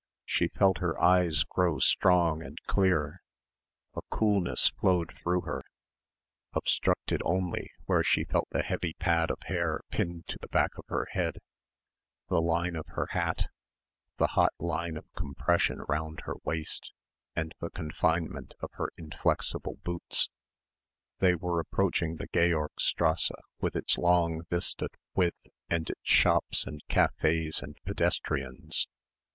She 0.25 0.47
felt 0.47 0.79
her 0.79 0.99
eyes 0.99 1.43
grow 1.43 1.77
strong 1.77 2.41
and 2.41 2.57
clear; 2.65 3.21
a 3.95 4.01
coolness 4.09 4.69
flowed 4.69 5.15
through 5.15 5.41
her 5.41 5.61
obstructed 6.53 7.21
only 7.23 7.69
where 7.85 8.03
she 8.03 8.23
felt 8.23 8.47
the 8.49 8.63
heavy 8.63 8.93
pad 8.93 9.29
of 9.29 9.37
hair 9.45 9.81
pinned 9.91 10.25
to 10.29 10.39
the 10.41 10.47
back 10.47 10.75
of 10.79 10.85
her 10.87 11.05
head, 11.11 11.37
the 12.29 12.41
line 12.41 12.75
of 12.75 12.87
her 12.87 13.09
hat, 13.11 13.49
the 14.17 14.29
hot 14.29 14.51
line 14.57 14.97
of 14.97 15.05
compression 15.13 15.83
round 15.87 16.21
her 16.21 16.37
waist 16.43 16.93
and 17.35 17.53
the 17.59 17.69
confinement 17.69 18.55
of 18.59 18.71
her 18.73 18.89
inflexible 18.97 19.77
boots. 19.83 20.31
They 21.19 21.35
were 21.35 21.59
approaching 21.59 22.15
the 22.15 22.25
Georgstrasse 22.27 23.33
with 23.59 23.75
its 23.75 23.99
long 23.99 24.45
vistaed 24.49 24.97
width 25.13 25.37
and 25.69 25.87
its 25.91 26.01
shops 26.01 26.65
and 26.65 26.81
cafés 26.89 27.61
and 27.61 27.77
pedestrians. 27.85 28.87